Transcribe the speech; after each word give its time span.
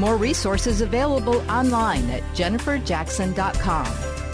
More 0.00 0.16
resources 0.16 0.80
available 0.80 1.42
online 1.50 2.08
at 2.08 2.22
jenniferjackson.com. 2.34 3.86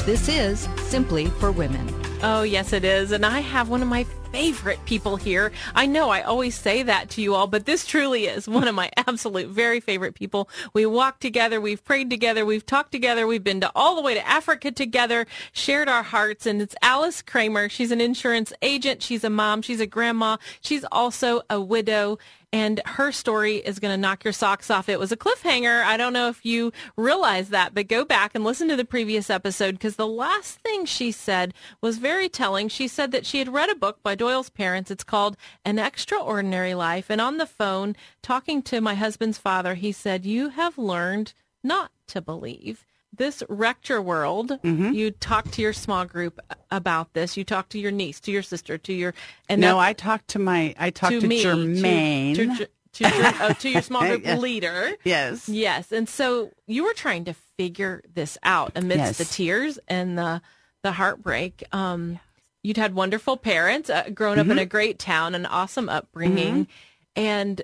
This 0.06 0.28
is 0.28 0.68
Simply 0.86 1.26
for 1.26 1.50
Women. 1.50 1.92
Oh, 2.22 2.42
yes, 2.42 2.72
it 2.72 2.84
is. 2.84 3.10
And 3.10 3.26
I 3.26 3.40
have 3.40 3.68
one 3.68 3.82
of 3.82 3.88
my 3.88 4.04
favorite 4.32 4.84
people 4.84 5.16
here. 5.16 5.52
I 5.74 5.86
know 5.86 6.10
I 6.10 6.22
always 6.22 6.54
say 6.54 6.82
that 6.82 7.10
to 7.10 7.22
you 7.22 7.34
all, 7.34 7.46
but 7.46 7.66
this 7.66 7.86
truly 7.86 8.26
is 8.26 8.48
one 8.48 8.68
of 8.68 8.74
my 8.74 8.90
absolute 8.96 9.48
very 9.48 9.80
favorite 9.80 10.14
people. 10.14 10.48
We 10.72 10.86
walked 10.86 11.20
together, 11.20 11.60
we've 11.60 11.84
prayed 11.84 12.10
together, 12.10 12.44
we've 12.44 12.66
talked 12.66 12.92
together, 12.92 13.26
we've 13.26 13.44
been 13.44 13.60
to 13.60 13.70
all 13.74 13.96
the 13.96 14.02
way 14.02 14.14
to 14.14 14.26
Africa 14.26 14.70
together, 14.70 15.26
shared 15.52 15.88
our 15.88 16.02
hearts, 16.02 16.46
and 16.46 16.60
it's 16.60 16.74
Alice 16.82 17.22
Kramer. 17.22 17.68
She's 17.68 17.90
an 17.90 18.00
insurance 18.00 18.52
agent, 18.62 19.02
she's 19.02 19.24
a 19.24 19.30
mom, 19.30 19.62
she's 19.62 19.80
a 19.80 19.86
grandma, 19.86 20.36
she's 20.60 20.84
also 20.90 21.42
a 21.48 21.60
widow, 21.60 22.18
and 22.52 22.80
her 22.86 23.12
story 23.12 23.56
is 23.56 23.78
going 23.78 23.92
to 23.92 24.00
knock 24.00 24.24
your 24.24 24.32
socks 24.32 24.70
off. 24.70 24.88
It 24.88 24.98
was 24.98 25.12
a 25.12 25.16
cliffhanger. 25.16 25.84
I 25.84 25.96
don't 25.96 26.12
know 26.12 26.28
if 26.28 26.44
you 26.44 26.72
realize 26.96 27.50
that, 27.50 27.74
but 27.74 27.86
go 27.86 28.04
back 28.04 28.34
and 28.34 28.44
listen 28.44 28.68
to 28.68 28.76
the 28.76 28.84
previous 28.84 29.28
episode 29.28 29.72
because 29.72 29.96
the 29.96 30.06
last 30.06 30.60
thing 30.60 30.86
she 30.86 31.12
said 31.12 31.52
was 31.82 31.98
very 31.98 32.28
telling. 32.28 32.68
She 32.68 32.88
said 32.88 33.12
that 33.12 33.26
she 33.26 33.40
had 33.40 33.52
read 33.52 33.68
a 33.68 33.74
book 33.74 34.02
by 34.02 34.14
Doyle's 34.16 34.50
parents. 34.50 34.90
It's 34.90 35.04
called 35.04 35.36
An 35.64 35.78
Extraordinary 35.78 36.74
Life. 36.74 37.10
And 37.10 37.20
on 37.20 37.36
the 37.36 37.46
phone, 37.46 37.94
talking 38.22 38.62
to 38.62 38.80
my 38.80 38.94
husband's 38.94 39.38
father, 39.38 39.74
he 39.74 39.92
said, 39.92 40.24
You 40.26 40.48
have 40.50 40.78
learned 40.78 41.32
not 41.62 41.90
to 42.08 42.20
believe 42.20 42.84
this 43.12 43.42
wrecked 43.48 43.88
your 43.88 44.02
world. 44.02 44.50
Mm-hmm. 44.62 44.92
You 44.92 45.10
talked 45.10 45.52
to 45.54 45.62
your 45.62 45.72
small 45.72 46.04
group 46.04 46.38
about 46.70 47.14
this. 47.14 47.36
You 47.36 47.44
talked 47.44 47.70
to 47.72 47.78
your 47.78 47.90
niece, 47.92 48.20
to 48.20 48.30
your 48.30 48.42
sister, 48.42 48.76
to 48.78 48.92
your 48.92 49.14
and 49.48 49.60
no, 49.60 49.78
I 49.78 49.92
talked 49.94 50.28
to 50.28 50.38
my 50.38 50.74
I 50.78 50.90
talked 50.90 51.12
to, 51.12 51.20
to, 51.20 51.26
me, 51.26 51.42
Jermaine. 51.42 52.34
to, 52.34 52.46
to, 52.56 52.68
to, 52.92 53.16
your, 53.16 53.32
oh, 53.40 53.52
to 53.54 53.68
your 53.70 53.82
small 53.82 54.02
group 54.02 54.22
Yes. 54.24 54.38
leader. 54.40 54.92
yes. 55.04 55.48
Yes, 55.48 55.92
and 55.92 56.08
so 56.08 56.50
you 56.66 56.84
were 56.84 56.92
trying 56.94 57.24
to 57.24 57.34
figure 57.56 58.02
this 58.12 58.36
out 58.42 58.72
amidst 58.74 58.98
Yes. 58.98 59.18
the 59.18 59.24
tears 59.24 59.78
and 59.88 60.18
the 60.18 60.42
the 60.82 60.92
heartbreak. 60.92 61.64
Um, 61.72 62.20
you'd 62.66 62.76
had 62.76 62.94
wonderful 62.94 63.36
parents, 63.36 63.88
uh, 63.88 64.08
grown 64.12 64.36
Mm-hmm. 64.38 64.50
up 64.50 64.56
in 64.56 64.58
a 64.58 64.66
great 64.66 64.98
town, 64.98 65.34
an 65.36 65.46
awesome 65.46 65.88
upbringing, 65.88 66.66
and 67.14 67.62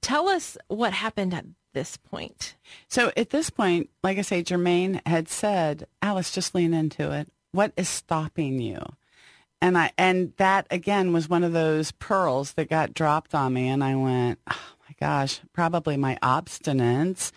tell 0.00 0.28
us 0.28 0.56
what 0.68 0.92
happened 0.92 1.34
at 1.34 1.44
this 1.72 1.96
point. 1.96 2.54
So 2.88 3.10
at 3.16 3.30
this 3.30 3.50
point, 3.50 3.90
like 4.04 4.16
I 4.16 4.22
say, 4.22 4.44
Jermaine 4.44 5.00
had 5.06 5.28
said, 5.28 5.86
Alice, 6.00 6.30
just 6.30 6.54
lean 6.54 6.72
into 6.72 7.10
it. 7.10 7.28
What 7.50 7.72
is 7.76 7.88
stopping 7.88 8.60
you? 8.60 8.80
And 9.60 9.76
I 9.76 9.90
and 9.98 10.32
that 10.36 10.66
again 10.70 11.12
was 11.12 11.28
one 11.28 11.42
of 11.42 11.52
those 11.52 11.90
pearls 11.92 12.52
that 12.52 12.68
got 12.70 12.94
dropped 12.94 13.34
on 13.34 13.52
me 13.54 13.68
and 13.68 13.82
I 13.82 13.96
went, 13.96 14.38
Oh 14.48 14.74
my 14.88 14.94
gosh, 15.00 15.40
probably 15.52 15.96
my 15.96 16.16
obstinance. 16.22 17.32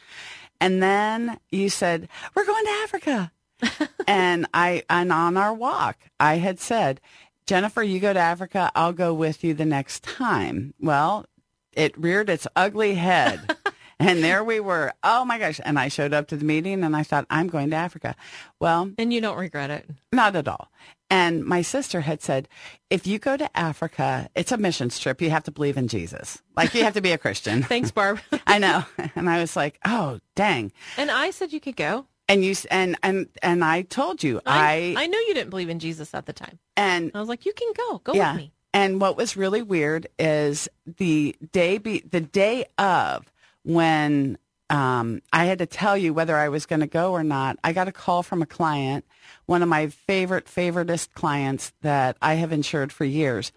And 0.60 0.84
then 0.84 1.40
you 1.52 1.70
said, 1.70 2.10
We're 2.36 2.46
going 2.46 2.66
to 2.66 2.80
Africa. 2.84 3.32
and 4.08 4.48
I 4.54 4.84
and 4.90 5.12
on 5.12 5.38
our 5.38 5.54
walk, 5.54 5.98
I 6.20 6.36
had 6.36 6.60
said, 6.60 7.02
Jennifer, 7.46 7.82
you 7.84 8.00
go 8.00 8.14
to 8.14 8.20
Africa, 8.20 8.72
I'll 8.76 8.94
go 8.94 9.14
with 9.14 9.44
you 9.44 9.54
the 9.54 9.66
next 9.66 10.04
time. 10.04 10.74
Well, 10.80 11.26
it 11.74 11.98
reared 11.98 12.30
its 12.30 12.48
ugly 12.56 12.96
head. 12.96 13.56
and 14.00 14.24
there 14.24 14.44
we 14.44 14.60
were. 14.60 14.92
Oh 15.04 15.24
my 15.26 15.40
gosh. 15.40 15.60
And 15.64 15.80
I 15.80 15.88
showed 15.88 16.14
up 16.14 16.28
to 16.28 16.38
the 16.38 16.46
meeting 16.46 16.84
and 16.84 16.96
I 16.96 17.04
thought, 17.04 17.26
I'm 17.30 17.48
going 17.48 17.70
to 17.70 17.76
Africa. 17.76 18.16
Well, 18.60 18.92
And 18.98 19.14
you 19.14 19.22
don't 19.22 19.38
regret 19.38 19.70
it. 19.70 19.90
not 20.12 20.36
at 20.36 20.48
all. 20.48 20.70
And 21.10 21.46
my 21.46 21.62
sister 21.62 22.02
had 22.02 22.22
said, 22.22 22.50
if 22.90 23.08
you 23.08 23.18
go 23.18 23.38
to 23.38 23.58
Africa, 23.58 24.30
it's 24.36 24.52
a 24.52 24.58
missions 24.58 25.00
trip. 25.00 25.22
You 25.22 25.30
have 25.30 25.46
to 25.46 25.52
believe 25.52 25.78
in 25.78 25.88
Jesus. 25.88 26.42
Like 26.58 26.74
you 26.74 26.84
have 26.84 26.96
to 26.96 27.02
be 27.02 27.14
a 27.14 27.18
Christian. 27.18 27.64
Thanks, 27.64 27.92
Barb. 27.92 28.20
I 28.46 28.60
know. 28.60 28.84
And 29.16 29.30
I 29.30 29.40
was 29.40 29.56
like, 29.56 29.80
oh, 29.86 30.20
dang. 30.36 30.74
and 30.98 31.10
I 31.10 31.32
said 31.32 31.54
you 31.54 31.62
could 31.62 31.78
go. 31.78 32.08
And 32.30 32.44
you, 32.44 32.56
and, 32.70 32.98
and, 33.04 33.28
and 33.42 33.64
I 33.64 33.84
told 33.84 34.22
you, 34.22 34.42
I, 34.46 34.96
I, 34.98 35.04
I 35.04 35.08
knew 35.08 35.18
you 35.18 35.34
didn't 35.34 35.50
believe 35.50 35.70
in 35.70 35.80
Jesus 35.80 36.14
at 36.14 36.26
the 36.26 36.34
time. 36.34 36.60
and 36.76 37.12
I 37.16 37.20
was 37.20 37.30
like, 37.30 37.46
you 37.46 37.54
can 37.54 37.72
go. 37.74 38.00
Go 38.00 38.14
yeah. 38.14 38.34
with 38.34 38.42
me. 38.42 38.52
And 38.74 39.02
what 39.02 39.18
was 39.18 39.38
really 39.38 39.62
weird 39.62 40.08
is 40.20 40.70
the 40.98 41.36
day 41.52 41.78
be 41.78 42.02
the 42.02 42.22
day 42.22 42.66
of 42.78 43.26
when 43.64 44.38
um, 44.70 45.22
I 45.32 45.46
had 45.46 45.60
to 45.60 45.66
tell 45.66 45.98
you 45.98 46.14
whether 46.14 46.36
I 46.36 46.50
was 46.50 46.66
going 46.66 46.82
to 46.82 46.88
go 46.88 47.14
or 47.14 47.24
not. 47.24 47.58
I 47.64 47.74
got 47.74 47.88
a 47.88 47.92
call 47.92 48.24
from 48.24 48.42
a 48.42 48.46
client, 48.46 49.06
one 49.46 49.64
of 49.64 49.70
my 49.70 49.88
favorite 49.88 50.46
favoritist 50.46 51.14
clients 51.14 51.72
that 51.82 52.18
I 52.22 52.36
have 52.36 52.52
insured 52.52 52.92
for 52.92 53.06
years. 53.06 53.52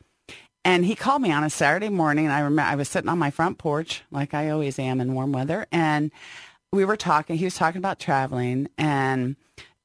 And 0.65 0.85
he 0.85 0.95
called 0.95 1.23
me 1.23 1.33
on 1.33 1.43
a 1.43 1.51
Saturday 1.51 1.89
morning. 1.89 2.29
I 2.29 2.41
remember 2.41 2.71
I 2.71 2.75
was 2.75 2.89
sitting 2.89 3.09
on 3.09 3.19
my 3.19 3.31
front 3.31 3.59
porch, 3.59 4.03
like 4.11 4.35
I 4.35 4.51
always 4.51 4.79
am 4.79 5.01
in 5.01 5.15
warm 5.15 5.33
weather, 5.33 5.67
and 5.73 6.11
we 6.73 6.85
were 6.85 6.97
talking. 6.97 7.37
He 7.37 7.45
was 7.45 7.55
talking 7.55 7.79
about 7.79 7.99
traveling, 7.99 8.69
and 8.79 9.37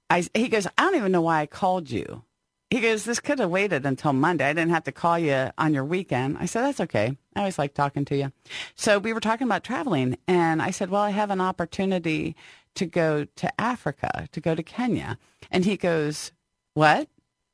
I 0.09 0.27
he 0.33 0.47
goes, 0.47 0.67
"I 0.77 0.83
don't 0.83 0.95
even 0.95 1.11
know 1.11 1.21
why 1.21 1.41
I 1.41 1.45
called 1.45 1.89
you." 1.89 2.23
He 2.69 2.81
goes, 2.81 3.05
"This 3.05 3.19
could 3.19 3.39
have 3.39 3.49
waited 3.49 3.85
until 3.85 4.13
Monday. 4.13 4.49
I 4.49 4.53
didn't 4.53 4.71
have 4.71 4.83
to 4.85 4.91
call 4.91 5.17
you 5.19 5.51
on 5.57 5.73
your 5.73 5.85
weekend." 5.85 6.37
I 6.39 6.45
said, 6.45 6.63
"That's 6.63 6.81
okay. 6.81 7.17
I 7.35 7.39
always 7.39 7.59
like 7.59 7.73
talking 7.73 8.05
to 8.05 8.15
you." 8.15 8.31
So 8.75 8.99
we 8.99 9.13
were 9.13 9.19
talking 9.19 9.47
about 9.47 9.63
traveling, 9.63 10.17
and 10.27 10.61
I 10.61 10.71
said, 10.71 10.89
"Well, 10.89 11.01
I 11.01 11.11
have 11.11 11.31
an 11.31 11.41
opportunity 11.41 12.35
to 12.75 12.85
go 12.85 13.25
to 13.25 13.61
Africa, 13.61 14.27
to 14.31 14.41
go 14.41 14.55
to 14.55 14.63
Kenya." 14.63 15.17
And 15.51 15.65
he 15.65 15.77
goes, 15.77 16.31
"What? 16.73 17.09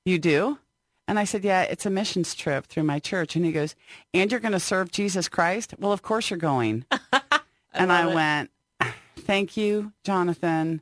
You 0.06 0.20
do?" 0.20 0.58
And 1.08 1.20
I 1.20 1.26
said, 1.26 1.44
Yeah, 1.44 1.64
it's 1.64 1.86
a 1.86 1.90
missions 1.90 2.34
trip 2.34 2.68
through 2.68 2.84
my 2.84 2.98
church. 2.98 3.36
And 3.36 3.44
he 3.44 3.52
goes, 3.52 3.76
And 4.14 4.32
you're 4.32 4.40
going 4.40 4.54
to 4.54 4.62
serve 4.62 4.94
Jesus 4.94 5.28
Christ? 5.28 5.74
Well, 5.78 5.92
of 5.92 6.02
course 6.02 6.30
you're 6.30 6.40
going. 6.40 6.86
and 7.74 7.92
I 7.92 8.10
it. 8.10 8.16
went, 8.16 8.52
Thank 9.18 9.58
you, 9.58 9.94
Jonathan. 10.04 10.82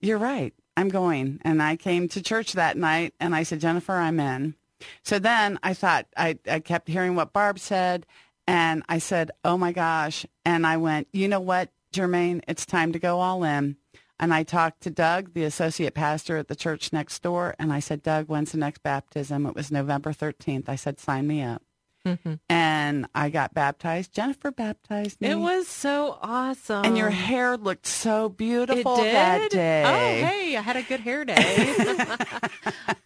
You're 0.00 0.18
right. 0.18 0.54
I'm 0.76 0.88
going. 0.88 1.40
And 1.42 1.62
I 1.62 1.76
came 1.76 2.08
to 2.08 2.22
church 2.22 2.52
that 2.52 2.76
night 2.76 3.14
and 3.18 3.34
I 3.34 3.42
said, 3.42 3.60
Jennifer, 3.60 3.94
I'm 3.94 4.20
in. 4.20 4.54
So 5.02 5.18
then 5.18 5.58
I 5.62 5.72
thought, 5.72 6.06
I, 6.16 6.38
I 6.48 6.60
kept 6.60 6.88
hearing 6.88 7.14
what 7.14 7.32
Barb 7.32 7.58
said. 7.58 8.06
And 8.46 8.82
I 8.88 8.98
said, 8.98 9.30
Oh 9.44 9.56
my 9.56 9.72
gosh. 9.72 10.26
And 10.44 10.66
I 10.66 10.76
went, 10.76 11.08
You 11.12 11.28
know 11.28 11.40
what, 11.40 11.70
Jermaine? 11.92 12.42
It's 12.46 12.66
time 12.66 12.92
to 12.92 12.98
go 12.98 13.20
all 13.20 13.42
in. 13.42 13.76
And 14.18 14.32
I 14.32 14.44
talked 14.44 14.82
to 14.82 14.90
Doug, 14.90 15.34
the 15.34 15.44
associate 15.44 15.94
pastor 15.94 16.38
at 16.38 16.48
the 16.48 16.56
church 16.56 16.92
next 16.92 17.22
door, 17.22 17.54
and 17.58 17.70
I 17.70 17.80
said, 17.80 18.02
Doug, 18.02 18.28
when's 18.28 18.52
the 18.52 18.58
next 18.58 18.82
baptism? 18.82 19.44
It 19.44 19.54
was 19.54 19.70
November 19.70 20.12
13th. 20.12 20.70
I 20.70 20.76
said, 20.76 20.98
sign 20.98 21.26
me 21.26 21.42
up. 21.42 21.65
And 22.48 23.06
I 23.14 23.30
got 23.30 23.54
baptized. 23.54 24.12
Jennifer 24.12 24.50
baptized 24.50 25.20
me. 25.20 25.28
It 25.28 25.34
was 25.38 25.66
so 25.68 26.18
awesome. 26.22 26.84
And 26.84 26.96
your 26.98 27.10
hair 27.10 27.56
looked 27.56 27.86
so 27.86 28.28
beautiful 28.28 28.96
that 28.96 29.50
day. 29.50 29.82
Oh, 29.84 30.26
hey, 30.26 30.56
I 30.56 30.60
had 30.60 30.76
a 30.76 30.82
good 30.82 31.00
hair 31.00 31.24
day. 31.24 31.34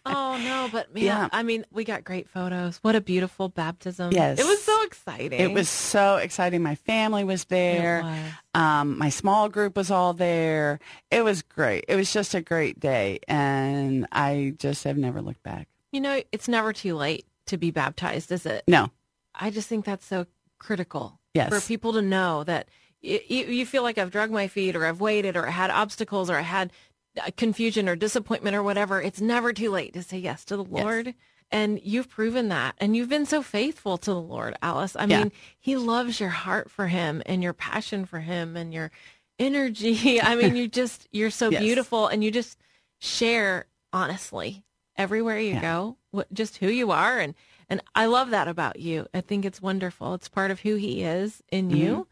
oh 0.05 0.37
no, 0.43 0.69
but 0.71 0.93
man, 0.93 1.03
Yeah. 1.03 1.29
I 1.31 1.43
mean, 1.43 1.65
we 1.71 1.83
got 1.83 2.03
great 2.03 2.29
photos. 2.29 2.77
What 2.81 2.95
a 2.95 3.01
beautiful 3.01 3.49
baptism. 3.49 4.11
Yes. 4.13 4.39
It 4.39 4.45
was 4.45 4.61
so 4.63 4.83
exciting. 4.83 5.39
It 5.39 5.51
was 5.53 5.69
so 5.69 6.17
exciting. 6.17 6.61
My 6.61 6.75
family 6.75 7.23
was 7.23 7.45
there. 7.45 8.03
was. 8.03 8.19
Um, 8.53 8.97
my 8.97 9.09
small 9.09 9.49
group 9.49 9.75
was 9.77 9.91
all 9.91 10.13
there. 10.13 10.79
It 11.09 11.23
was 11.23 11.41
great. 11.41 11.85
It 11.87 11.95
was 11.95 12.11
just 12.11 12.33
a 12.35 12.41
great 12.41 12.79
day. 12.79 13.19
And 13.27 14.07
I 14.11 14.53
just 14.57 14.83
have 14.83 14.97
never 14.97 15.21
looked 15.21 15.43
back. 15.43 15.67
You 15.91 16.01
know, 16.01 16.21
it's 16.31 16.47
never 16.47 16.71
too 16.71 16.95
late 16.95 17.25
to 17.51 17.57
be 17.57 17.71
baptized, 17.71 18.31
is 18.31 18.45
it? 18.45 18.63
No. 18.67 18.89
I 19.33 19.49
just 19.51 19.67
think 19.69 19.85
that's 19.85 20.05
so 20.05 20.25
critical 20.59 21.19
Yes. 21.33 21.49
for 21.49 21.61
people 21.65 21.93
to 21.93 22.01
know 22.01 22.43
that 22.43 22.67
you, 23.01 23.19
you 23.45 23.65
feel 23.65 23.83
like 23.83 23.97
I've 23.97 24.11
drug 24.11 24.29
my 24.31 24.47
feet 24.47 24.75
or 24.75 24.85
I've 24.85 24.99
waited 25.01 25.37
or 25.37 25.47
I 25.47 25.51
had 25.51 25.69
obstacles 25.71 26.29
or 26.29 26.37
I 26.37 26.41
had 26.41 26.71
uh, 27.19 27.29
confusion 27.37 27.87
or 27.89 27.95
disappointment 27.95 28.55
or 28.55 28.61
whatever. 28.63 29.01
It's 29.01 29.21
never 29.21 29.53
too 29.53 29.71
late 29.71 29.93
to 29.93 30.03
say 30.03 30.17
yes 30.17 30.43
to 30.45 30.57
the 30.57 30.63
Yes. 30.65 30.69
Lord. 30.83 31.13
And 31.49 31.79
you've 31.83 32.09
proven 32.09 32.47
that. 32.49 32.75
And 32.77 32.95
you've 32.95 33.09
been 33.09 33.25
so 33.25 33.41
faithful 33.41 33.97
to 33.97 34.11
the 34.11 34.21
Lord, 34.21 34.55
Alice. 34.61 34.95
I 34.95 35.05
Yeah. 35.05 35.19
mean, 35.19 35.31
he 35.59 35.75
loves 35.77 36.19
your 36.19 36.29
heart 36.29 36.69
for 36.69 36.87
him 36.87 37.21
and 37.25 37.41
your 37.43 37.53
passion 37.53 38.05
for 38.05 38.19
him 38.19 38.55
and 38.55 38.73
your 38.73 38.91
energy. 39.39 40.21
I 40.21 40.35
mean, 40.35 40.55
you 40.55 40.67
just, 40.67 41.07
you're 41.11 41.31
so 41.31 41.49
Yes. 41.49 41.61
beautiful 41.61 42.07
and 42.07 42.23
you 42.23 42.31
just 42.31 42.57
share 42.99 43.65
honestly 43.91 44.63
everywhere 44.97 45.39
you 45.39 45.53
Yeah. 45.53 45.61
go, 45.61 45.97
what, 46.11 46.31
just 46.33 46.57
who 46.57 46.67
you 46.67 46.91
are. 46.91 47.19
And, 47.19 47.33
and 47.69 47.81
I 47.95 48.05
love 48.05 48.29
that 48.31 48.47
about 48.47 48.79
you. 48.79 49.07
I 49.13 49.21
think 49.21 49.45
it's 49.45 49.61
wonderful. 49.61 50.13
It's 50.13 50.29
part 50.29 50.51
of 50.51 50.61
who 50.61 50.75
he 50.75 51.03
is 51.03 51.41
in 51.51 51.69
you. 51.69 52.07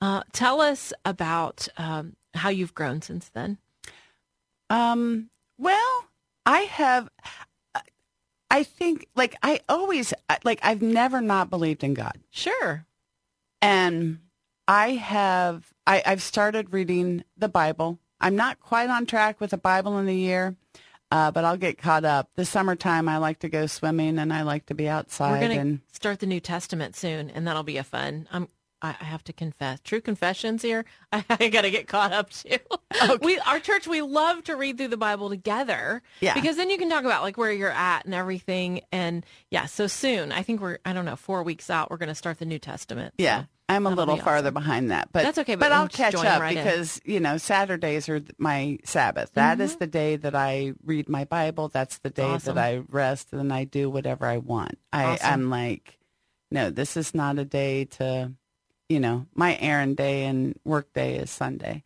Uh, 0.00 0.22
tell 0.32 0.60
us 0.60 0.92
about 1.04 1.68
um, 1.76 2.16
how 2.34 2.48
you've 2.48 2.74
grown 2.74 3.02
since 3.02 3.28
then. 3.28 3.58
Um, 4.70 5.30
well, 5.58 6.06
I 6.46 6.60
have. 6.60 7.08
I 8.50 8.64
think, 8.64 9.06
like, 9.16 9.34
I 9.42 9.60
always, 9.66 10.12
like, 10.44 10.60
I've 10.62 10.82
never 10.82 11.22
not 11.22 11.48
believed 11.48 11.82
in 11.82 11.94
God. 11.94 12.18
Sure. 12.28 12.84
And 13.62 14.18
I 14.68 14.90
have, 14.90 15.72
I, 15.86 16.02
I've 16.04 16.20
started 16.20 16.70
reading 16.70 17.24
the 17.34 17.48
Bible. 17.48 17.98
I'm 18.20 18.36
not 18.36 18.60
quite 18.60 18.90
on 18.90 19.06
track 19.06 19.40
with 19.40 19.52
the 19.52 19.56
Bible 19.56 19.98
in 19.98 20.04
the 20.04 20.14
year, 20.14 20.54
uh, 21.12 21.30
but 21.30 21.44
I'll 21.44 21.56
get 21.58 21.78
caught 21.78 22.04
up. 22.04 22.30
The 22.36 22.44
summertime, 22.44 23.08
I 23.08 23.18
like 23.18 23.40
to 23.40 23.48
go 23.48 23.66
swimming 23.66 24.18
and 24.18 24.32
I 24.32 24.42
like 24.42 24.66
to 24.66 24.74
be 24.74 24.88
outside. 24.88 25.32
We're 25.32 25.48
going 25.48 25.58
and 25.58 25.88
to 25.88 25.94
start 25.94 26.20
the 26.20 26.26
New 26.26 26.40
Testament 26.40 26.96
soon, 26.96 27.28
and 27.30 27.46
that'll 27.46 27.62
be 27.62 27.76
a 27.76 27.84
fun. 27.84 28.28
I'm 28.32 28.48
I 28.80 28.96
I 29.00 29.04
have 29.04 29.22
to 29.24 29.32
confess, 29.32 29.80
true 29.80 30.00
confessions 30.00 30.62
here. 30.62 30.84
I, 31.12 31.24
I 31.28 31.48
got 31.48 31.62
to 31.62 31.70
get 31.70 31.86
caught 31.86 32.12
up 32.12 32.30
too. 32.30 32.56
We, 33.20 33.38
our 33.40 33.60
church, 33.60 33.86
we 33.86 34.02
love 34.02 34.44
to 34.44 34.56
read 34.56 34.78
through 34.78 34.88
the 34.88 34.96
Bible 34.96 35.28
together. 35.28 36.02
Yeah. 36.20 36.34
Because 36.34 36.56
then 36.56 36.70
you 36.70 36.78
can 36.78 36.90
talk 36.90 37.04
about 37.04 37.22
like 37.22 37.36
where 37.38 37.52
you're 37.52 37.70
at 37.70 38.04
and 38.04 38.14
everything. 38.14 38.80
And 38.90 39.24
yeah, 39.50 39.66
so 39.66 39.86
soon, 39.86 40.32
I 40.32 40.42
think 40.42 40.60
we're, 40.60 40.78
I 40.84 40.92
don't 40.92 41.04
know, 41.04 41.16
four 41.16 41.42
weeks 41.42 41.70
out, 41.70 41.90
we're 41.90 41.96
going 41.96 42.08
to 42.08 42.14
start 42.14 42.38
the 42.38 42.44
New 42.44 42.58
Testament. 42.58 43.14
So 43.18 43.24
Yeah, 43.24 43.44
I'm 43.68 43.86
a 43.86 43.90
that'll 43.90 44.02
little 44.04 44.16
be 44.16 44.22
farther 44.22 44.48
awesome. 44.48 44.54
behind 44.54 44.90
that, 44.90 45.08
but 45.12 45.22
That's 45.22 45.38
okay, 45.38 45.54
but 45.54 45.70
But, 45.70 45.72
I'll 45.72 45.88
catch 45.88 46.14
up 46.14 46.40
right 46.40 46.56
in. 46.56 46.62
because 46.62 47.00
you 47.04 47.20
know 47.20 47.36
Saturdays 47.38 48.08
are 48.08 48.20
my 48.38 48.78
Sabbath. 48.84 49.32
That 49.34 49.54
Mm-hmm. 49.54 49.62
is 49.62 49.76
the 49.76 49.86
day 49.86 50.16
that 50.16 50.34
I 50.34 50.74
read 50.84 51.08
my 51.08 51.24
Bible. 51.24 51.68
That's 51.68 51.98
the 51.98 52.10
day 52.10 52.22
Awesome. 52.22 52.54
that 52.54 52.62
I 52.62 52.82
rest 52.88 53.32
and 53.32 53.52
I 53.52 53.64
do 53.64 53.88
whatever 53.88 54.26
I 54.26 54.38
want. 54.38 54.78
I, 54.92 55.04
Awesome. 55.04 55.26
I'm 55.32 55.50
like, 55.50 55.98
no, 56.50 56.68
this 56.70 56.96
is 56.96 57.14
not 57.14 57.38
a 57.38 57.44
day 57.46 57.86
to, 57.86 58.32
you 58.90 59.00
know, 59.00 59.26
my 59.34 59.56
errand 59.58 59.96
day 59.96 60.24
and 60.24 60.58
work 60.64 60.92
day 60.92 61.16
is 61.16 61.30
Sunday. 61.30 61.82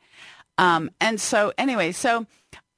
Um, 0.59 0.91
and 1.01 1.21
so 1.21 1.53
anyway, 1.59 1.93
so 1.93 2.27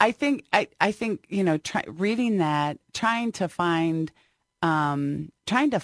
I 0.00 0.10
think 0.12 0.44
I, 0.52 0.68
I 0.80 0.92
think 0.92 1.24
you 1.28 1.44
know, 1.44 1.56
try, 1.56 1.84
reading 1.86 2.38
that, 2.38 2.78
trying 2.92 3.32
to 3.32 3.48
find, 3.48 4.12
um, 4.60 5.30
trying 5.46 5.70
to. 5.70 5.80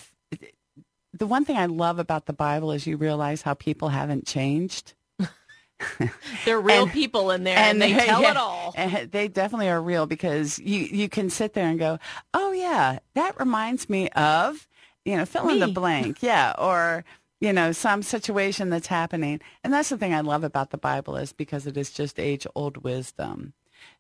The 1.17 1.27
one 1.27 1.45
thing 1.45 1.57
I 1.57 1.67
love 1.67 1.99
about 1.99 2.27
the 2.27 2.33
Bible 2.33 2.73
is 2.73 2.87
you 2.87 2.97
realize 2.97 3.43
how 3.43 3.55
people 3.55 3.89
haven't 3.91 4.27
changed. 4.27 4.95
They're 6.45 6.61
real 6.61 6.85
And- 6.85 6.93
people 6.93 7.31
in 7.31 7.45
there, 7.45 7.57
and, 7.59 7.81
they 7.81 7.93
tell 7.93 8.23
yeah, 8.23 8.31
it 8.33 8.37
all. 8.37 8.73
and 8.77 9.11
They 9.11 9.29
definitely 9.29 9.69
are 9.69 9.81
real 9.83 10.07
because 10.07 10.59
you 10.59 10.81
you 10.81 11.09
can 11.09 11.31
sit 11.31 11.53
there 11.55 11.67
and 11.69 11.79
go, 11.79 11.99
oh 12.33 12.53
yeah, 12.53 12.99
that 13.15 13.39
reminds 13.39 13.89
me 13.89 14.09
of, 14.11 14.67
you 15.05 15.17
know, 15.17 15.25
fill 15.25 15.49
in 15.49 15.59
the 15.61 15.69
blank, 15.69 16.19
yeah, 16.23 16.55
or 16.59 17.05
you 17.41 17.53
know 17.53 17.73
some 17.73 18.03
situation 18.03 18.71
that's 18.71 18.87
happening, 18.87 19.41
and 19.63 19.73
that's 19.73 19.89
the 19.91 19.99
thing 19.99 20.15
I 20.15 20.21
love 20.21 20.45
about 20.45 20.71
the 20.71 20.79
Bible 20.79 21.17
is 21.17 21.33
because 21.33 21.67
it 21.67 21.77
is 21.77 21.91
just 21.91 22.19
age 22.21 22.47
old 22.55 22.79
wisdom. 22.79 23.53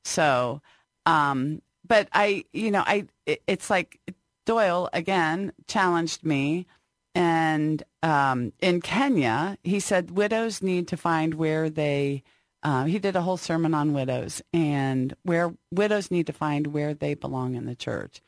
So, 0.04 0.62
um, 1.06 1.60
but 1.86 2.08
I, 2.12 2.44
you 2.52 2.70
know, 2.70 2.82
I 2.86 3.06
it, 3.26 3.42
it's 3.46 3.68
like 3.68 3.98
Doyle 4.46 4.88
again 4.92 5.52
challenged 5.66 6.24
me. 6.24 6.66
And 7.14 7.82
um, 8.02 8.52
in 8.60 8.80
Kenya, 8.80 9.56
he 9.62 9.78
said 9.80 10.10
widows 10.12 10.62
need 10.62 10.88
to 10.88 10.96
find 10.96 11.34
where 11.34 11.70
they. 11.70 12.22
Uh, 12.62 12.84
he 12.84 12.98
did 12.98 13.14
a 13.14 13.20
whole 13.22 13.36
sermon 13.36 13.74
on 13.74 13.92
widows 13.92 14.40
and 14.54 15.14
where 15.22 15.52
widows 15.70 16.10
need 16.10 16.26
to 16.26 16.32
find 16.32 16.68
where 16.68 16.94
they 16.94 17.12
belong 17.12 17.54
in 17.56 17.66
the 17.66 17.74
church. 17.76 18.22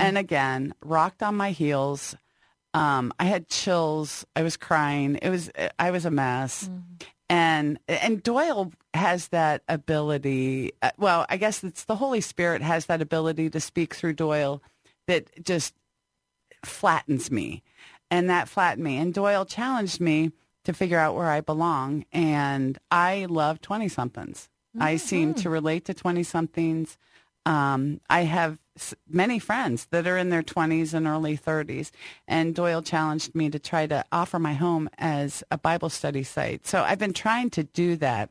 And 0.00 0.16
again, 0.16 0.72
rocked 0.84 1.20
on 1.22 1.34
my 1.36 1.50
heels. 1.50 2.14
Um, 2.74 3.12
I 3.18 3.24
had 3.24 3.48
chills. 3.48 4.24
I 4.36 4.42
was 4.42 4.56
crying. 4.56 5.16
It 5.20 5.30
was. 5.30 5.50
I 5.78 5.90
was 5.90 6.04
a 6.06 6.10
mess. 6.12 6.70
And 7.28 7.78
and 7.88 8.22
Doyle 8.22 8.72
has 8.94 9.28
that 9.28 9.62
ability. 9.68 10.72
uh, 10.80 10.92
Well, 10.96 11.26
I 11.28 11.36
guess 11.36 11.64
it's 11.64 11.84
the 11.84 11.96
Holy 11.96 12.20
Spirit 12.20 12.62
has 12.62 12.86
that 12.86 13.02
ability 13.02 13.50
to 13.50 13.60
speak 13.60 13.94
through 13.94 14.12
Doyle 14.14 14.62
that 15.08 15.44
just 15.44 15.74
flattens 16.64 17.30
me. 17.30 17.62
And 18.12 18.28
that 18.30 18.48
flattened 18.48 18.84
me. 18.84 18.98
And 18.98 19.12
Doyle 19.14 19.46
challenged 19.46 19.98
me 20.00 20.30
to 20.64 20.72
figure 20.72 20.98
out 20.98 21.14
where 21.16 21.30
I 21.30 21.40
belong. 21.40 22.04
And 22.12 22.78
I 22.90 23.26
love 23.28 23.60
20 23.60 23.88
somethings. 23.88 24.48
I 24.78 24.96
seem 24.96 25.34
to 25.34 25.50
relate 25.50 25.84
to 25.86 25.94
20 25.94 26.22
somethings. 26.22 26.96
Um, 27.44 28.00
I 28.08 28.20
have 28.22 28.58
s- 28.76 28.94
many 29.08 29.38
friends 29.38 29.86
that 29.90 30.06
are 30.06 30.16
in 30.16 30.28
their 30.30 30.42
20s 30.42 30.94
and 30.94 31.06
early 31.06 31.36
30s. 31.36 31.90
And 32.28 32.54
Doyle 32.54 32.82
challenged 32.82 33.34
me 33.34 33.50
to 33.50 33.58
try 33.58 33.86
to 33.86 34.04
offer 34.12 34.38
my 34.38 34.54
home 34.54 34.88
as 34.98 35.42
a 35.50 35.58
Bible 35.58 35.90
study 35.90 36.22
site. 36.22 36.66
So 36.66 36.82
I've 36.82 36.98
been 36.98 37.12
trying 37.14 37.50
to 37.50 37.64
do 37.64 37.96
that 37.96 38.30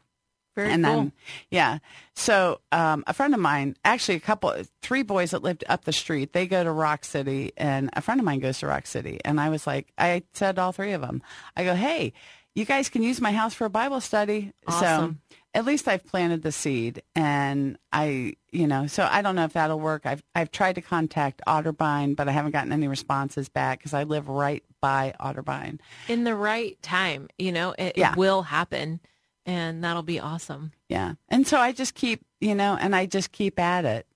Very 0.56 0.72
and 0.72 0.84
cool. 0.84 0.94
then, 0.96 1.12
yeah. 1.50 1.78
So 2.14 2.60
um, 2.72 3.04
a 3.08 3.14
friend 3.14 3.34
of 3.34 3.40
mine, 3.40 3.76
actually 3.86 4.16
a 4.16 4.20
couple, 4.20 4.54
three 4.82 5.04
boys 5.04 5.32
that 5.32 5.44
lived 5.44 5.64
up 5.70 5.86
the 5.86 5.94
street, 5.94 6.34
they 6.34 6.46
go 6.48 6.64
to 6.64 6.72
Rock 6.72 7.06
City, 7.06 7.54
and 7.58 7.90
a 7.94 8.02
friend 8.02 8.20
of 8.20 8.26
mine 8.26 8.40
goes 8.40 8.60
to 8.60 8.68
Rock 8.68 8.86
City. 8.86 9.20
And 9.24 9.40
I 9.40 9.50
was 9.50 9.66
like, 9.66 9.92
I 9.98 10.24
said 10.34 10.60
all 10.60 10.72
three 10.74 10.92
of 10.92 11.02
them. 11.02 11.22
I 11.56 11.64
go, 11.64 11.74
hey, 11.76 12.14
you 12.54 12.66
guys 12.66 12.90
can 12.90 13.02
use 13.02 13.22
my 13.22 13.32
house 13.32 13.54
for 13.54 13.64
a 13.64 13.70
Bible 13.70 14.02
study. 14.02 14.52
Awesome. 14.68 15.22
So 15.24 15.36
at 15.54 15.64
least 15.66 15.88
I've 15.88 16.06
planted 16.06 16.42
the 16.44 16.52
seed, 16.52 17.02
and 17.16 17.78
I, 17.94 18.34
you 18.52 18.68
know, 18.68 18.88
so 18.88 19.08
I 19.10 19.22
don't 19.22 19.36
know 19.38 19.46
if 19.46 19.54
that'll 19.54 19.80
work. 19.80 20.06
I've 20.06 20.22
I've 20.36 20.52
tried 20.52 20.76
to 20.76 20.82
contact 20.82 21.42
Otterbein, 21.48 22.16
but 22.18 22.28
I 22.28 22.32
haven't 22.34 22.52
gotten 22.52 22.74
any 22.74 22.90
responses 22.90 23.48
back 23.48 23.80
because 23.80 23.94
I 23.94 24.04
live 24.04 24.28
right 24.28 24.64
by 24.82 25.14
Otterbein. 25.20 25.80
in 26.10 26.26
the 26.26 26.36
right 26.36 26.82
time, 26.82 27.30
you 27.38 27.54
know, 27.54 27.74
it, 27.80 27.98
Yeah. 27.98 28.12
it 28.12 28.18
will 28.18 28.42
happen, 28.44 29.00
and 29.46 29.84
that'll 29.84 30.04
be 30.04 30.20
awesome. 30.20 30.72
Yeah. 30.90 31.14
And 31.30 31.48
so 31.48 31.58
I 31.58 31.72
just 31.72 31.96
keep, 31.96 32.22
you 32.40 32.56
know, 32.56 32.78
and 32.80 32.96
I 32.96 33.06
just 33.06 33.32
keep 33.32 33.60
at 33.60 33.86
it. 33.86 34.08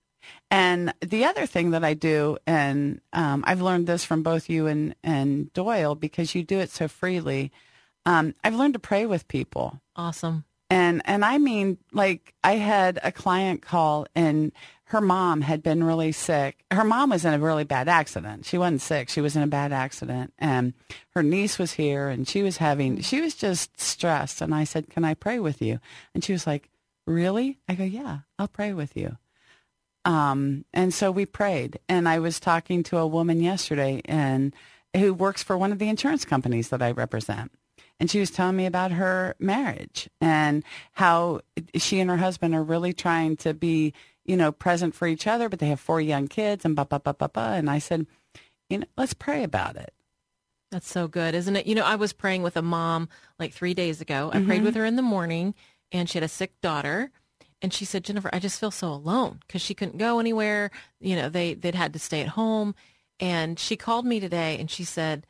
And 0.50 0.94
the 1.02 1.26
other 1.26 1.46
thing 1.46 1.72
that 1.72 1.84
I 1.84 1.94
do, 1.94 2.38
and 2.48 3.02
um, 3.14 3.44
I've 3.46 3.62
learned 3.62 3.88
this 3.88 4.04
from 4.04 4.24
both 4.24 4.50
you 4.50 4.68
and, 4.68 4.96
and 5.04 5.52
Doyle 5.54 5.96
because 5.96 6.34
you 6.34 6.44
do 6.44 6.60
it 6.60 6.72
so 6.72 6.88
freely, 6.88 7.52
um, 8.06 8.34
I've 8.44 8.56
learned 8.56 8.74
to 8.74 8.80
pray 8.80 9.06
with 9.06 9.28
people. 9.28 9.82
Awesome. 9.96 10.46
And 10.70 11.04
and 11.06 11.24
I 11.24 11.38
mean, 11.38 11.78
like 11.92 12.34
I 12.44 12.54
had 12.54 13.00
a 13.04 13.12
client 13.12 13.62
call 13.62 14.08
and 14.16 14.52
her 14.90 15.02
mom 15.02 15.42
had 15.42 15.64
been 15.64 15.84
really 15.84 16.12
sick. 16.12 16.64
Her 16.72 16.84
mom 16.84 17.10
was 17.10 17.26
in 17.26 17.34
a 17.34 17.40
really 17.40 17.64
bad 17.64 17.88
accident. 17.88 18.46
She 18.46 18.58
wasn't 18.58 18.82
sick. 18.82 19.10
She 19.10 19.22
was 19.22 19.36
in 19.36 19.42
a 19.42 19.48
bad 19.48 19.74
accident. 19.74 20.34
And 20.38 20.74
her 21.16 21.24
niece 21.24 21.58
was 21.58 21.74
here 21.74 22.08
and 22.08 22.28
she 22.28 22.44
was 22.44 22.58
having 22.58 23.02
she 23.02 23.20
was 23.20 23.34
just 23.34 23.80
stressed. 23.80 24.42
And 24.42 24.54
I 24.54 24.64
said, 24.64 24.90
Can 24.90 25.04
I 25.04 25.16
pray 25.16 25.40
with 25.40 25.62
you? 25.62 25.80
And 26.14 26.24
she 26.24 26.34
was 26.34 26.46
like, 26.46 26.70
Really? 27.08 27.60
I 27.68 27.74
go, 27.74 27.84
Yeah, 27.84 28.20
I'll 28.38 28.48
pray 28.48 28.74
with 28.74 28.96
you. 28.96 29.18
Um, 30.06 30.66
and 30.72 30.94
so 30.94 31.12
we 31.12 31.26
prayed. 31.26 31.80
And 31.90 32.08
I 32.08 32.20
was 32.20 32.40
talking 32.40 32.84
to 32.84 33.00
a 33.00 33.08
woman 33.08 33.42
yesterday 33.42 34.02
and 34.06 34.54
who 34.96 35.16
works 35.16 35.42
for 35.42 35.58
one 35.58 35.72
of 35.72 35.80
the 35.80 35.90
insurance 35.90 36.26
companies 36.26 36.70
that 36.70 36.84
I 36.84 36.92
represent 36.92 37.52
and 38.00 38.12
she 38.12 38.20
was 38.20 38.32
telling 38.32 38.56
me 38.56 38.66
about 38.66 38.92
her 38.92 39.36
marriage 39.40 40.10
and 40.20 40.64
how 40.94 41.42
she 41.76 42.00
and 42.00 42.10
her 42.10 42.18
husband 42.18 42.54
are 42.54 42.64
really 42.64 42.94
trying 42.94 43.38
to 43.38 43.54
be, 43.54 43.94
you 44.26 44.36
know, 44.36 44.52
present 44.52 44.96
for 44.96 45.08
each 45.08 45.28
other, 45.28 45.50
but 45.50 45.60
they 45.60 45.68
have 45.68 45.80
four 45.80 46.02
young 46.02 46.28
kids 46.28 46.66
and 46.66 46.76
ba 46.76 46.86
ba 46.86 47.00
ba 47.00 47.14
ba 47.14 47.30
ba. 47.30 47.54
And 47.56 47.70
I 47.70 47.80
said, 47.80 48.08
you 48.70 48.80
know, 48.80 48.88
let's 48.98 49.14
pray 49.14 49.44
about 49.44 49.76
it. 49.76 49.94
That's 50.72 50.90
so 50.90 51.08
good, 51.08 51.36
isn't 51.36 51.56
it? 51.56 51.68
You 51.68 51.76
know, 51.76 51.86
I 51.86 51.96
was 51.96 52.12
praying 52.12 52.44
with 52.44 52.58
a 52.58 52.62
mom 52.62 53.08
like 53.40 53.54
three 53.54 53.74
days 53.74 54.02
ago. 54.02 54.32
I 54.34 54.42
prayed 54.42 54.58
mm-hmm. 54.58 54.66
with 54.66 54.76
her 54.76 54.86
in 54.86 54.96
the 54.96 55.02
morning, 55.02 55.54
and 55.92 56.10
she 56.10 56.18
had 56.18 56.24
a 56.24 56.28
sick 56.28 56.60
daughter. 56.62 57.12
And 57.62 57.74
she 57.74 57.86
said, 57.86 58.04
Jennifer, 58.04 58.30
I 58.34 58.40
just 58.40 58.60
feel 58.60 58.72
so 58.72 58.90
alone 58.90 59.40
because 59.48 59.62
she 59.62 59.74
couldn't 59.74 59.98
go 59.98 60.20
anywhere. 60.20 60.72
You 61.00 61.16
know, 61.16 61.30
they 61.30 61.54
they'd 61.54 61.76
had 61.76 61.94
to 61.94 62.00
stay 62.00 62.22
at 62.22 62.30
home. 62.30 62.76
And 63.20 63.58
she 63.58 63.78
called 63.78 64.06
me 64.06 64.20
today, 64.20 64.58
and 64.60 64.70
she 64.70 64.84
said, 64.84 65.26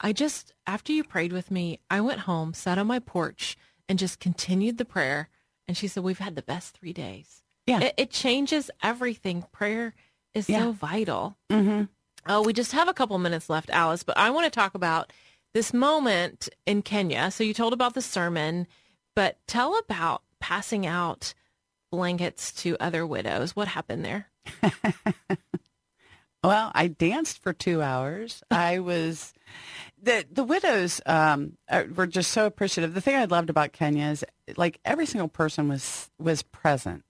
I 0.00 0.12
just 0.12 0.52
after 0.66 0.92
you 0.92 1.04
prayed 1.04 1.32
with 1.32 1.50
me, 1.50 1.78
I 1.88 2.00
went 2.00 2.20
home, 2.20 2.52
sat 2.52 2.78
on 2.78 2.86
my 2.86 2.98
porch, 2.98 3.56
and 3.88 3.98
just 3.98 4.20
continued 4.20 4.76
the 4.76 4.84
prayer. 4.84 5.28
And 5.66 5.76
she 5.76 5.86
said, 5.88 6.02
we've 6.02 6.18
had 6.18 6.34
the 6.34 6.42
best 6.42 6.76
three 6.76 6.92
days. 6.92 7.42
Yeah. 7.70 7.80
It, 7.80 7.94
it 7.96 8.10
changes 8.10 8.70
everything. 8.82 9.44
Prayer 9.52 9.94
is 10.34 10.48
Yeah. 10.48 10.64
so 10.64 10.72
vital. 10.72 11.36
Mm-hmm. 11.50 11.84
Oh, 12.26 12.42
we 12.42 12.52
just 12.52 12.72
have 12.72 12.88
a 12.88 12.92
couple 12.94 13.16
minutes 13.18 13.48
left, 13.48 13.70
Alice, 13.70 14.02
but 14.02 14.16
I 14.18 14.30
want 14.30 14.44
to 14.44 14.50
talk 14.50 14.74
about 14.74 15.12
this 15.54 15.72
moment 15.72 16.48
in 16.66 16.82
Kenya. 16.82 17.30
So 17.30 17.42
you 17.44 17.54
told 17.54 17.72
about 17.72 17.94
the 17.94 18.02
sermon, 18.02 18.66
but 19.16 19.38
tell 19.46 19.78
about 19.78 20.22
passing 20.38 20.86
out 20.86 21.32
blankets 21.90 22.52
to 22.62 22.76
other 22.78 23.06
widows. 23.06 23.56
What 23.56 23.68
happened 23.68 24.04
there? 24.04 24.26
Well, 26.42 26.72
I 26.74 26.88
danced 26.88 27.42
for 27.42 27.52
two 27.52 27.82
hours. 27.82 28.42
I 28.50 28.78
was 28.78 29.34
the 30.02 30.24
the 30.32 30.42
widows 30.42 31.00
um, 31.04 31.58
were 31.94 32.06
just 32.06 32.30
so 32.30 32.46
appreciative. 32.46 32.94
The 32.94 33.02
thing 33.02 33.16
I 33.16 33.26
loved 33.26 33.50
about 33.50 33.72
Kenya 33.72 34.06
is 34.06 34.24
like 34.56 34.80
every 34.84 35.04
single 35.04 35.28
person 35.28 35.68
was 35.68 36.08
was 36.18 36.42
present. 36.42 37.04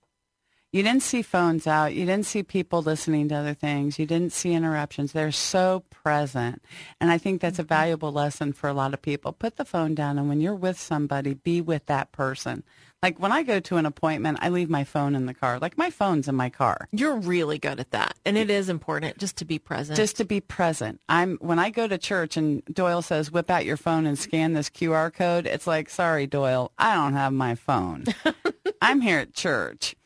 You 0.73 0.85
didn't 0.85 1.03
see 1.03 1.23
phones 1.23 1.67
out. 1.67 1.95
You 1.95 2.07
didn't 2.07 2.27
see 2.27 2.45
people 2.45 2.81
listening 2.81 3.29
to 3.29 3.35
other 3.35 3.55
things. 3.55 3.99
You 3.99 4.07
didn't 4.07 4.33
see 4.33 4.53
interruptions. 4.53 5.13
They're 5.13 5.33
so 5.33 5.83
present. 5.91 6.63
And 7.01 7.11
I 7.11 7.19
think 7.19 7.41
that's 7.41 7.59
a 7.59 7.63
mm-hmm. 7.63 7.69
valuable 7.69 8.13
lesson 8.13 8.53
for 8.53 8.69
a 8.69 8.73
lot 8.73 8.95
of 8.95 9.03
people. 9.03 9.33
Put 9.33 9.57
the 9.57 9.65
phone 9.65 9.95
down 9.97 10.19
and 10.19 10.29
when 10.29 10.41
you're 10.41 10.55
with 10.55 10.79
somebody, 10.79 11.35
be 11.35 11.61
with 11.61 11.87
that 11.87 12.13
person. 12.13 12.63
Like 13.03 13.19
when 13.19 13.33
I 13.33 13.43
go 13.43 13.61
to 13.61 13.79
an 13.79 13.87
appointment, 13.87 14.39
I 14.43 14.51
leave 14.51 14.69
my 14.69 14.85
phone 14.85 15.17
in 15.17 15.27
the 15.27 15.35
car. 15.35 15.59
Like 15.59 15.79
my 15.79 15.91
phone's 15.91 16.29
in 16.29 16.35
my 16.35 16.51
car. 16.51 16.87
You're 16.93 17.17
really 17.17 17.59
good 17.59 17.81
at 17.81 17.91
that. 17.93 18.15
And 18.25 18.37
it 18.37 18.51
is 18.51 18.69
important 18.69 19.19
just 19.19 19.39
to 19.39 19.45
be 19.45 19.59
present. 19.59 19.97
Just 19.97 20.19
to 20.19 20.25
be 20.25 20.41
present. 20.41 21.01
I'm 21.09 21.39
when 21.41 21.59
I 21.59 21.71
go 21.71 21.89
to 21.89 21.97
church 21.97 22.37
and 22.37 22.63
Doyle 22.67 23.01
says, 23.01 23.33
"Whip 23.33 23.51
out 23.51 23.65
your 23.65 23.79
phone 23.79 24.05
and 24.05 24.19
scan 24.19 24.53
this 24.53 24.69
QR 24.69 25.11
code." 25.11 25.47
It's 25.47 25.67
like, 25.67 25.89
"Sorry, 25.89 26.27
Doyle, 26.27 26.73
I 26.79 26.95
don't 26.95 27.15
have 27.15 27.33
my 27.33 27.55
phone. 27.55 28.05
I'm 28.83 29.01
here 29.01 29.19
at 29.19 29.33
church." 29.33 29.97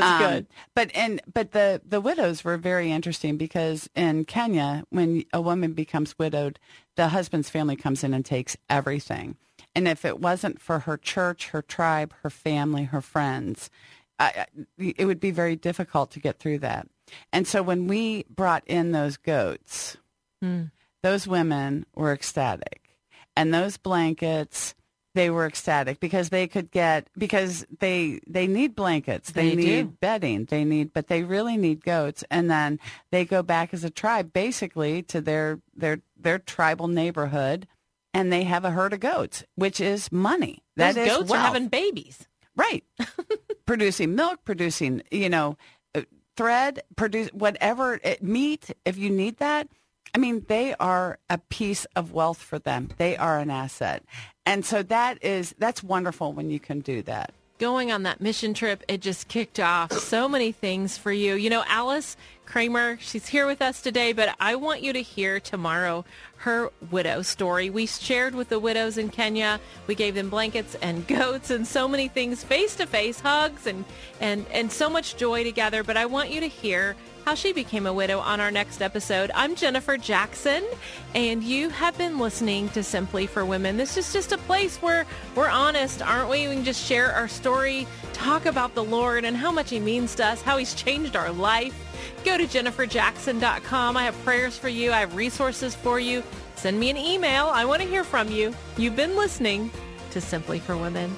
That's 0.00 0.22
um, 0.24 0.28
good. 0.28 0.46
But 0.74 0.90
and 0.94 1.20
but 1.32 1.52
the 1.52 1.80
the 1.86 2.00
widows 2.00 2.42
were 2.42 2.56
very 2.56 2.90
interesting 2.90 3.36
because 3.36 3.88
in 3.94 4.24
Kenya, 4.24 4.84
when 4.90 5.24
a 5.32 5.40
woman 5.40 5.72
becomes 5.72 6.18
widowed, 6.18 6.58
the 6.96 7.08
husband's 7.08 7.48
family 7.48 7.76
comes 7.76 8.02
in 8.02 8.12
and 8.12 8.24
takes 8.24 8.56
everything. 8.68 9.36
And 9.72 9.86
if 9.86 10.04
it 10.04 10.18
wasn't 10.18 10.60
for 10.60 10.80
her 10.80 10.96
church, 10.96 11.48
her 11.48 11.62
tribe, 11.62 12.12
her 12.22 12.30
family, 12.30 12.84
her 12.84 13.00
friends, 13.00 13.70
uh, 14.18 14.30
it 14.78 15.04
would 15.04 15.20
be 15.20 15.30
very 15.30 15.54
difficult 15.54 16.10
to 16.12 16.20
get 16.20 16.40
through 16.40 16.58
that. 16.58 16.88
And 17.32 17.46
so 17.46 17.62
when 17.62 17.86
we 17.86 18.24
brought 18.28 18.64
in 18.66 18.90
those 18.90 19.16
goats, 19.16 19.96
mm. 20.42 20.72
those 21.02 21.28
women 21.28 21.86
were 21.94 22.12
ecstatic. 22.12 22.98
And 23.36 23.52
those 23.52 23.76
blankets, 23.76 24.74
they 25.14 25.30
were 25.30 25.46
ecstatic 25.46 26.00
because 26.00 26.28
they 26.30 26.46
could 26.46 26.70
get 26.70 27.08
because 27.16 27.66
they 27.78 28.20
they 28.26 28.46
need 28.46 28.74
blankets 28.74 29.30
they, 29.32 29.50
they 29.50 29.56
need 29.56 29.82
do. 29.82 29.96
bedding 30.00 30.44
they 30.46 30.64
need 30.64 30.92
but 30.92 31.06
they 31.06 31.22
really 31.22 31.56
need 31.56 31.84
goats 31.84 32.24
and 32.30 32.50
then 32.50 32.78
they 33.10 33.24
go 33.24 33.42
back 33.42 33.72
as 33.72 33.84
a 33.84 33.90
tribe 33.90 34.32
basically 34.32 35.02
to 35.02 35.20
their 35.20 35.60
their 35.74 36.00
their 36.18 36.38
tribal 36.38 36.88
neighborhood 36.88 37.66
and 38.14 38.32
they 38.32 38.44
have 38.44 38.64
a 38.64 38.70
herd 38.70 38.92
of 38.92 39.00
goats, 39.00 39.44
which 39.56 39.80
is 39.80 40.10
money. 40.10 40.62
That 40.76 40.94
Those 40.94 41.06
is 41.06 41.12
goats 41.12 41.30
wealth. 41.30 41.42
are 41.42 41.46
having 41.46 41.68
babies, 41.68 42.26
right? 42.56 42.84
producing 43.66 44.14
milk, 44.14 44.38
producing 44.44 45.02
you 45.10 45.28
know 45.28 45.58
uh, 45.94 46.02
thread, 46.36 46.80
produce 46.96 47.28
whatever 47.30 48.00
it, 48.02 48.22
meat. 48.22 48.70
If 48.84 48.96
you 48.96 49.10
need 49.10 49.38
that, 49.38 49.68
I 50.14 50.18
mean, 50.18 50.44
they 50.48 50.74
are 50.78 51.18
a 51.28 51.38
piece 51.38 51.86
of 51.96 52.12
wealth 52.12 52.38
for 52.38 52.58
them. 52.58 52.90
They 52.98 53.16
are 53.16 53.38
an 53.38 53.50
asset, 53.50 54.04
and 54.46 54.64
so 54.64 54.82
that 54.84 55.22
is 55.24 55.54
that's 55.58 55.82
wonderful 55.82 56.32
when 56.32 56.50
you 56.50 56.60
can 56.60 56.80
do 56.80 57.02
that 57.02 57.34
going 57.58 57.92
on 57.92 58.02
that 58.02 58.20
mission 58.20 58.52
trip, 58.52 58.82
it 58.88 59.00
just 59.00 59.28
kicked 59.28 59.60
off 59.60 59.92
so 59.92 60.28
many 60.28 60.52
things 60.52 60.98
for 60.98 61.12
you. 61.12 61.34
You 61.34 61.50
know, 61.50 61.64
Alice 61.66 62.16
Kramer, 62.54 62.98
she's 63.00 63.26
here 63.26 63.48
with 63.48 63.60
us 63.60 63.82
today, 63.82 64.12
but 64.12 64.36
I 64.38 64.54
want 64.54 64.80
you 64.80 64.92
to 64.92 65.02
hear 65.02 65.40
tomorrow 65.40 66.04
her 66.36 66.70
widow 66.88 67.22
story. 67.22 67.68
We 67.68 67.86
shared 67.86 68.36
with 68.36 68.48
the 68.48 68.60
widows 68.60 68.96
in 68.96 69.08
Kenya. 69.08 69.58
We 69.88 69.96
gave 69.96 70.14
them 70.14 70.30
blankets 70.30 70.76
and 70.80 71.04
goats 71.08 71.50
and 71.50 71.66
so 71.66 71.88
many 71.88 72.06
things 72.06 72.44
face 72.44 72.76
to 72.76 72.86
face, 72.86 73.18
hugs 73.18 73.66
and, 73.66 73.84
and, 74.20 74.46
and 74.52 74.70
so 74.70 74.88
much 74.88 75.16
joy 75.16 75.42
together. 75.42 75.82
But 75.82 75.96
I 75.96 76.06
want 76.06 76.30
you 76.30 76.38
to 76.42 76.46
hear 76.46 76.94
how 77.24 77.34
she 77.34 77.52
became 77.52 77.86
a 77.86 77.92
widow 77.92 78.20
on 78.20 78.38
our 78.38 78.52
next 78.52 78.82
episode. 78.82 79.32
I'm 79.34 79.56
Jennifer 79.56 79.96
Jackson, 79.96 80.64
and 81.12 81.42
you 81.42 81.70
have 81.70 81.98
been 81.98 82.20
listening 82.20 82.68
to 82.68 82.84
Simply 82.84 83.26
for 83.26 83.44
Women. 83.44 83.78
This 83.78 83.96
is 83.96 84.12
just 84.12 84.30
a 84.30 84.38
place 84.38 84.76
where 84.76 85.06
we're 85.34 85.48
honest, 85.48 86.02
aren't 86.02 86.30
we? 86.30 86.46
We 86.46 86.54
can 86.54 86.64
just 86.64 86.86
share 86.86 87.10
our 87.10 87.26
story, 87.26 87.88
talk 88.12 88.46
about 88.46 88.76
the 88.76 88.84
Lord 88.84 89.24
and 89.24 89.36
how 89.36 89.50
much 89.50 89.70
He 89.70 89.80
means 89.80 90.14
to 90.14 90.26
us, 90.26 90.40
how 90.40 90.56
He's 90.56 90.74
changed 90.74 91.16
our 91.16 91.32
life. 91.32 91.83
Go 92.24 92.38
to 92.38 92.44
jenniferjackson.com. 92.44 93.96
I 93.96 94.04
have 94.04 94.24
prayers 94.24 94.58
for 94.58 94.68
you. 94.68 94.92
I 94.92 95.00
have 95.00 95.14
resources 95.14 95.74
for 95.74 96.00
you. 96.00 96.22
Send 96.56 96.78
me 96.78 96.90
an 96.90 96.96
email. 96.96 97.46
I 97.46 97.64
want 97.64 97.82
to 97.82 97.88
hear 97.88 98.04
from 98.04 98.30
you. 98.30 98.54
You've 98.76 98.96
been 98.96 99.16
listening 99.16 99.70
to 100.12 100.20
Simply 100.20 100.58
for 100.58 100.76
Women. 100.76 101.14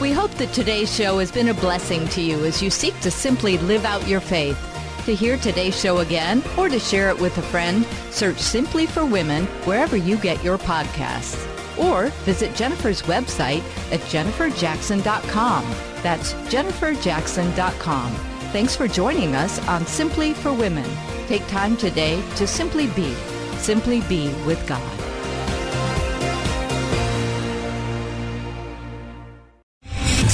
We 0.00 0.12
hope 0.12 0.32
that 0.32 0.52
today's 0.52 0.94
show 0.94 1.18
has 1.18 1.30
been 1.30 1.48
a 1.48 1.54
blessing 1.54 2.08
to 2.08 2.20
you 2.20 2.44
as 2.44 2.60
you 2.60 2.68
seek 2.68 2.98
to 3.00 3.10
simply 3.10 3.58
live 3.58 3.84
out 3.84 4.06
your 4.08 4.20
faith. 4.20 4.58
To 5.06 5.14
hear 5.14 5.36
today's 5.36 5.78
show 5.78 5.98
again 5.98 6.42
or 6.58 6.68
to 6.68 6.78
share 6.78 7.10
it 7.10 7.20
with 7.20 7.36
a 7.38 7.42
friend, 7.42 7.86
search 8.10 8.38
Simply 8.38 8.86
for 8.86 9.04
Women 9.04 9.44
wherever 9.64 9.96
you 9.96 10.16
get 10.16 10.42
your 10.42 10.58
podcasts. 10.58 11.38
Or 11.78 12.06
visit 12.24 12.54
Jennifer's 12.54 13.02
website 13.02 13.62
at 13.92 14.00
jenniferjackson.com. 14.00 15.64
That's 16.02 16.32
jenniferjackson.com. 16.32 18.33
Thanks 18.54 18.76
for 18.76 18.86
joining 18.86 19.34
us 19.34 19.58
on 19.66 19.84
Simply 19.84 20.32
for 20.32 20.52
Women. 20.52 20.88
Take 21.26 21.44
time 21.48 21.76
today 21.76 22.22
to 22.36 22.46
simply 22.46 22.86
be, 22.86 23.12
simply 23.56 24.00
be 24.02 24.28
with 24.46 24.64
God. 24.68 25.03